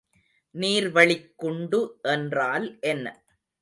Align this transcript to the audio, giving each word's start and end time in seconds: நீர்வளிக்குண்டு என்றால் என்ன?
நீர்வளிக்குண்டு 0.55 1.81
என்றால் 2.09 2.67
என்ன? 2.83 3.05